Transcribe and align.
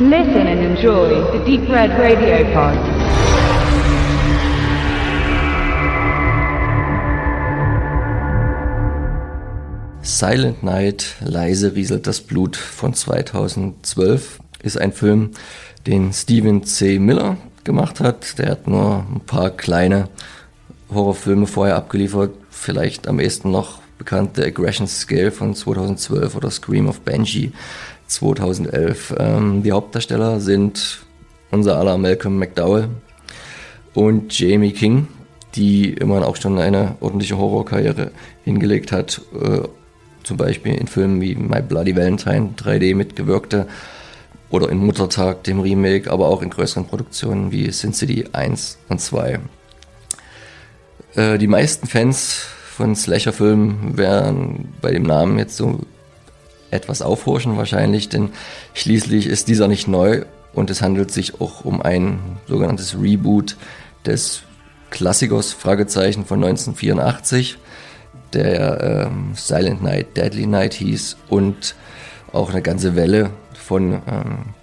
Listen 0.00 0.46
and 0.46 0.60
enjoy 0.60 1.08
the 1.32 1.44
Deep 1.44 1.68
Red 1.68 1.90
Radio 1.98 2.44
Pod. 2.54 2.78
Silent 10.00 10.62
Night, 10.62 11.16
leise 11.18 11.74
rieselt 11.74 12.06
das 12.06 12.20
Blut 12.20 12.54
von 12.54 12.94
2012 12.94 14.38
ist 14.62 14.80
ein 14.80 14.92
Film, 14.92 15.32
den 15.88 16.12
Steven 16.12 16.62
C. 16.62 17.00
Miller 17.00 17.36
gemacht 17.64 17.98
hat. 17.98 18.38
Der 18.38 18.52
hat 18.52 18.68
nur 18.68 19.04
ein 19.12 19.22
paar 19.26 19.50
kleine 19.50 20.08
Horrorfilme 20.94 21.48
vorher 21.48 21.74
abgeliefert. 21.74 22.30
Vielleicht 22.50 23.08
am 23.08 23.18
ehesten 23.18 23.50
noch 23.50 23.80
bekannt 23.98 24.36
der 24.36 24.46
Aggression 24.46 24.86
Scale 24.86 25.32
von 25.32 25.56
2012 25.56 26.36
oder 26.36 26.52
Scream 26.52 26.88
of 26.88 27.00
Benji 27.00 27.52
2011. 28.08 29.14
Ähm, 29.18 29.62
die 29.62 29.72
Hauptdarsteller 29.72 30.40
sind 30.40 31.00
unser 31.50 31.78
aller 31.78 31.96
Malcolm 31.96 32.38
McDowell 32.38 32.88
und 33.94 34.38
Jamie 34.38 34.72
King, 34.72 35.08
die 35.54 35.92
immerhin 35.92 36.24
auch 36.24 36.36
schon 36.36 36.58
eine 36.58 36.96
ordentliche 37.00 37.38
Horrorkarriere 37.38 38.10
hingelegt 38.44 38.92
hat. 38.92 39.20
Äh, 39.40 39.68
zum 40.24 40.36
Beispiel 40.36 40.74
in 40.74 40.88
Filmen 40.88 41.20
wie 41.20 41.34
My 41.34 41.62
Bloody 41.62 41.96
Valentine 41.96 42.50
3D 42.56 42.94
mitgewirkte 42.94 43.66
oder 44.50 44.68
in 44.68 44.78
Muttertag, 44.78 45.44
dem 45.44 45.60
Remake, 45.60 46.10
aber 46.10 46.28
auch 46.28 46.42
in 46.42 46.50
größeren 46.50 46.86
Produktionen 46.86 47.50
wie 47.50 47.70
Sin 47.70 47.92
City 47.92 48.26
1 48.32 48.78
und 48.88 49.00
2. 49.00 49.40
Äh, 51.14 51.38
die 51.38 51.46
meisten 51.46 51.86
Fans 51.86 52.46
von 52.76 52.94
Slasher-Filmen 52.94 53.96
werden 53.96 54.74
bei 54.80 54.92
dem 54.92 55.02
Namen 55.02 55.38
jetzt 55.38 55.56
so 55.56 55.80
etwas 56.70 57.02
aufhorchen 57.02 57.56
wahrscheinlich, 57.56 58.08
denn 58.08 58.30
schließlich 58.74 59.26
ist 59.26 59.48
dieser 59.48 59.68
nicht 59.68 59.88
neu 59.88 60.24
und 60.52 60.70
es 60.70 60.82
handelt 60.82 61.10
sich 61.10 61.40
auch 61.40 61.64
um 61.64 61.82
ein 61.82 62.18
sogenanntes 62.46 62.96
Reboot 63.00 63.56
des 64.04 64.42
Klassikers 64.90 65.52
Fragezeichen 65.52 66.24
von 66.24 66.42
1984, 66.42 67.58
der 68.32 69.06
ähm, 69.08 69.32
Silent 69.34 69.82
Night, 69.82 70.16
Deadly 70.16 70.46
Night 70.46 70.74
hieß 70.74 71.16
und 71.28 71.74
auch 72.32 72.50
eine 72.50 72.62
ganze 72.62 72.96
Welle 72.96 73.30
von 73.54 74.02
ähm, 74.06 74.54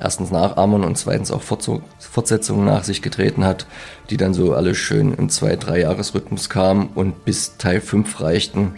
erstens 0.00 0.30
Nachahmern 0.30 0.84
und 0.84 0.96
zweitens 0.96 1.30
auch 1.30 1.42
Fortsetzungen 1.42 2.64
nach 2.64 2.84
sich 2.84 3.02
getreten 3.02 3.44
hat, 3.44 3.66
die 4.10 4.16
dann 4.16 4.34
so 4.34 4.54
alle 4.54 4.74
schön 4.74 5.14
im 5.14 5.28
zwei, 5.28 5.56
drei 5.56 5.80
Jahresrhythmus 5.80 6.48
kamen 6.48 6.90
und 6.94 7.24
bis 7.24 7.56
Teil 7.58 7.80
5 7.80 8.20
reichten, 8.20 8.74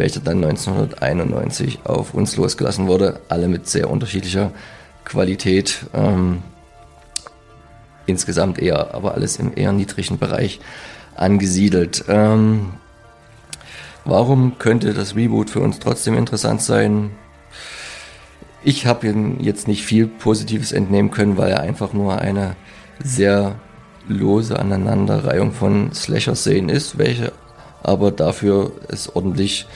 welcher 0.00 0.20
dann 0.20 0.42
1991 0.42 1.80
auf 1.84 2.14
uns 2.14 2.36
losgelassen 2.36 2.88
wurde, 2.88 3.20
alle 3.28 3.46
mit 3.46 3.68
sehr 3.68 3.90
unterschiedlicher 3.90 4.50
Qualität. 5.04 5.86
Ähm, 5.94 6.42
insgesamt 8.06 8.58
eher, 8.58 8.94
aber 8.94 9.14
alles 9.14 9.36
im 9.36 9.52
eher 9.54 9.72
niedrigen 9.72 10.18
Bereich 10.18 10.58
angesiedelt. 11.14 12.04
Ähm, 12.08 12.70
warum 14.04 14.58
könnte 14.58 14.94
das 14.94 15.14
Reboot 15.14 15.50
für 15.50 15.60
uns 15.60 15.78
trotzdem 15.78 16.16
interessant 16.16 16.62
sein? 16.62 17.10
Ich 18.64 18.86
habe 18.86 19.14
jetzt 19.38 19.68
nicht 19.68 19.84
viel 19.84 20.06
Positives 20.06 20.72
entnehmen 20.72 21.10
können, 21.10 21.36
weil 21.36 21.50
er 21.50 21.60
einfach 21.60 21.92
nur 21.92 22.18
eine 22.18 22.56
sehr 23.02 23.56
lose 24.08 24.58
Aneinanderreihung 24.58 25.52
von 25.52 25.92
Slasher-Szenen 25.92 26.68
ist, 26.68 26.98
welche 26.98 27.32
aber 27.82 28.10
dafür 28.10 28.72
es 28.88 29.14
ordentlich 29.14 29.66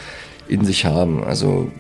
in 0.49 0.65
sich 0.65 0.85
haben. 0.85 1.25
Also 1.25 1.71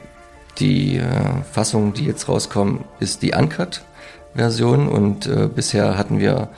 die 0.59 0.97
äh, 0.97 1.43
Fassung, 1.51 1.93
die 1.95 2.05
jetzt 2.05 2.29
rauskommt, 2.29 2.85
ist 3.01 3.23
die 3.23 3.33
Uncut-Version 3.33 4.89
und 4.89 5.27
äh, 5.27 5.49
bisher 5.53 5.99
hatten 5.99 6.19
wir 6.19 6.49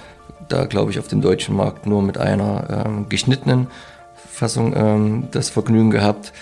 da, 0.48 0.66
glaube 0.66 0.90
ich, 0.90 0.98
auf 0.98 1.08
dem 1.08 1.20
deutschen 1.20 1.56
Markt 1.56 1.86
nur 1.86 2.02
mit 2.02 2.18
einer 2.18 2.84
ähm, 2.86 3.08
geschnittenen 3.08 3.68
Fassung 4.30 4.74
ähm, 4.76 5.28
das 5.32 5.50
Vergnügen 5.50 5.90
gehabt, 5.90 6.32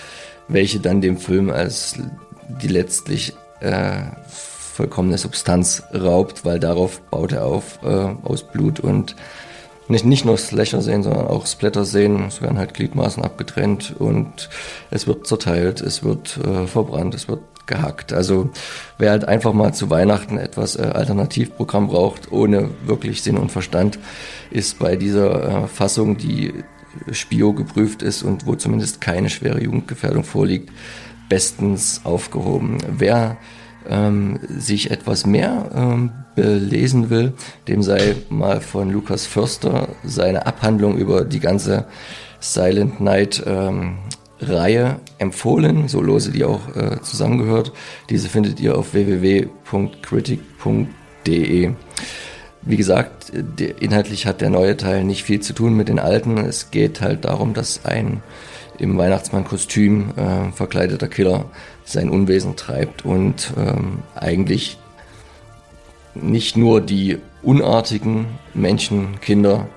welche 0.49 0.81
dann 0.81 1.01
dem 1.01 1.17
Film 1.17 1.51
als 1.51 1.97
die 2.49 2.69
letztlich 2.69 3.35
äh, 3.61 4.03
vollkommene 4.75 5.17
Substanz 5.17 5.85
raubt, 5.95 6.45
weil 6.45 6.59
darauf 6.59 7.01
baut 7.03 7.33
er 7.33 7.47
auf 7.47 7.79
äh, 7.85 7.87
aus 8.25 8.43
Blut 8.43 8.81
und 8.81 9.15
nicht, 9.89 10.05
nicht 10.05 10.25
nur 10.25 10.37
Slasher 10.37 10.81
sehen, 10.81 11.03
sondern 11.03 11.27
auch 11.27 11.47
Splatter 11.47 11.85
sehen. 11.85 12.27
Es 12.29 12.41
werden 12.41 12.59
halt 12.59 12.75
Gliedmaßen 12.75 13.23
abgetrennt 13.23 13.95
und 13.99 14.49
es 14.91 15.07
wird 15.07 15.27
zerteilt, 15.27 15.81
es 15.81 16.03
wird 16.03 16.39
äh, 16.39 16.67
verbrannt, 16.67 17.15
es 17.15 17.29
wird 17.29 17.41
gehackt. 17.67 18.13
Also 18.13 18.51
wer 18.99 19.11
halt 19.11 19.27
einfach 19.27 19.53
mal 19.53 19.73
zu 19.73 19.91
Weihnachten 19.91 20.39
etwas 20.39 20.77
äh, 20.77 20.83
Alternativprogramm 20.83 21.89
braucht, 21.89 22.33
ohne 22.33 22.71
wirklich 22.85 23.23
Sinn 23.23 23.39
und 23.39 23.53
Verstand, 23.53 23.99
ist 24.51 24.79
bei 24.79 24.97
dieser 24.97 25.65
äh, 25.65 25.67
Fassung, 25.69 26.17
die 26.17 26.65
Spio 27.11 27.53
geprüft 27.53 28.03
ist 28.03 28.23
und 28.23 28.47
wo 28.47 28.55
zumindest 28.55 29.01
keine 29.01 29.31
schwere 29.31 29.63
Jugendgefährdung 29.63 30.25
vorliegt, 30.25 30.71
bestens 31.29 32.03
aufgehoben. 32.05 32.79
Wer 32.89 33.37
ähm, 33.89 34.39
sich 34.49 34.91
etwas 34.91 35.25
mehr 35.27 35.71
ähm, 35.75 36.11
belesen 36.35 37.11
will, 37.11 37.35
dem 37.69 37.83
sei 37.83 38.17
mal 38.29 38.61
von 38.61 38.91
Lukas 38.91 39.27
Förster 39.27 39.89
seine 40.05 40.47
Abhandlung 40.47 40.97
über 40.97 41.25
die 41.25 41.41
ganze 41.41 41.87
Silent 42.41 43.01
Night 43.01 43.43
ähm, 43.47 43.99
Reihe 44.41 44.97
empfohlen, 45.19 45.89
so 45.89 46.01
lose 46.01 46.33
die 46.33 46.45
auch 46.45 46.75
äh, 46.77 47.01
zusammengehört. 47.01 47.73
Diese 48.11 48.29
findet 48.29 48.61
ihr 48.61 48.77
auf 48.77 48.93
www.critic.de. 48.93 51.73
Wie 52.67 52.77
gesagt, 52.77 53.33
inhaltlich 53.81 54.27
hat 54.27 54.41
der 54.41 54.49
neue 54.51 54.77
Teil 54.77 55.05
nicht 55.05 55.23
viel 55.25 55.41
zu 55.41 55.53
tun 55.53 55.75
mit 55.75 55.89
den 55.89 55.99
alten. 55.99 56.39
Es 56.39 56.71
geht 56.71 57.01
halt 57.01 57.25
darum, 57.27 57.55
dass 57.55 57.85
ein 57.85 58.23
im 58.79 58.97
Weihnachtsmann-Kostüm 58.99 60.11
äh, 60.17 60.53
verkleideter 60.53 61.09
Killer 61.09 61.47
sein 61.85 62.11
Unwesen 62.11 62.57
treibt 62.57 63.05
und 63.05 63.53
ähm, 63.57 63.99
eigentlich 64.15 64.79
nicht 66.15 66.57
nur 66.57 66.81
die 66.81 67.19
unartigen 67.43 68.27
Menschen, 68.55 69.21
Kinder 69.21 69.69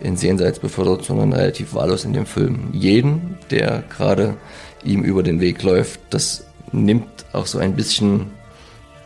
ins 0.00 0.22
Jenseits 0.22 0.58
befördert, 0.58 1.04
sondern 1.04 1.32
relativ 1.32 1.74
wahllos 1.74 2.04
in 2.04 2.12
dem 2.12 2.26
Film. 2.26 2.68
Jeden, 2.72 3.38
der 3.50 3.82
gerade 3.88 4.36
ihm 4.84 5.02
über 5.02 5.22
den 5.22 5.40
Weg 5.40 5.62
läuft, 5.62 6.00
das 6.10 6.44
nimmt 6.72 7.06
auch 7.32 7.46
so 7.46 7.58
ein 7.58 7.74
bisschen 7.74 8.26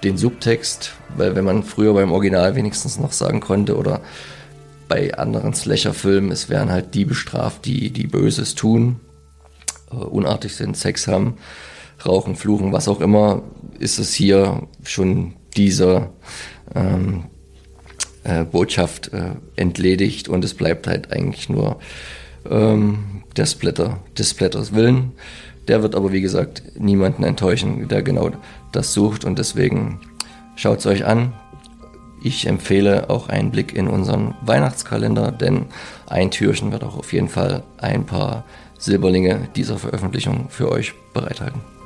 den 0.03 0.17
Subtext, 0.17 0.93
weil 1.17 1.37
wenn 1.37 1.45
man 1.45 1.63
früher 1.63 1.95
beim 1.95 2.13
Original 2.13 2.55
wenigstens 2.57 2.99
noch 2.99 3.13
sagen 3.13 3.41
konnte 3.41 3.77
oder 3.77 4.01
bei 4.89 5.15
anderen 5.15 5.55
Slasher-Filmen, 5.55 6.33
es 6.33 6.49
wären 6.49 6.71
halt 6.71 6.95
die 6.95 7.05
bestraft, 7.05 7.65
die, 7.65 7.91
die 7.91 8.07
Böses 8.07 8.55
tun, 8.55 8.97
unartig 9.91 10.55
sind, 10.55 10.77
Sex 10.77 11.07
haben, 11.07 11.37
rauchen, 12.07 12.37
fluchen, 12.37 12.73
was 12.73 12.89
auch 12.89 13.01
immer, 13.01 13.43
ist 13.79 13.99
es 13.99 14.15
hier 14.15 14.69
schon 14.85 15.35
dieser 15.57 16.11
ähm, 16.75 17.25
äh, 18.25 18.45
Botschaft 18.45 19.13
äh, 19.13 19.33
entledigt 19.57 20.29
und 20.29 20.45
es 20.45 20.55
bleibt 20.55 20.87
halt 20.87 21.13
eigentlich 21.13 21.49
nur 21.49 21.79
ähm, 22.49 23.23
der 23.37 23.47
Splatter, 23.47 23.99
des 24.19 24.31
Splatters 24.31 24.75
Willen. 24.75 25.13
Der 25.69 25.83
wird 25.83 25.95
aber 25.95 26.13
wie 26.13 26.21
gesagt 26.21 26.63
niemanden 26.79 27.23
enttäuschen, 27.23 27.89
der 27.89 28.03
genau 28.03 28.31
das 28.73 28.93
sucht 28.93 29.25
und 29.25 29.39
deswegen 29.39 30.01
schaut 30.57 30.81
es 30.81 30.87
euch 30.87 31.05
an. 31.05 31.33
Ich 32.23 32.47
empfehle 32.47 33.09
auch 33.09 33.29
einen 33.29 33.51
Blick 33.51 33.75
in 33.75 33.89
unseren 33.89 34.35
Weihnachtskalender, 34.43 35.33
denn 35.33 35.67
ein 36.07 36.31
Türchen 36.31 36.71
wird 36.71 36.85
auch 36.85 36.99
auf 36.99 37.13
jeden 37.13 37.29
Fall 37.29 37.63
ein 37.79 38.05
paar 38.05 38.45
Silberlinge 38.79 39.49
dieser 39.57 39.79
Veröffentlichung 39.79 40.49
für 40.51 40.71
euch 40.71 40.93
bereithalten. 41.15 41.80